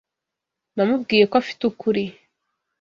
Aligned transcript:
Namubwiye 0.75 1.23
ko 1.29 1.35
afite 1.41 1.61
ukuri. 1.71 2.03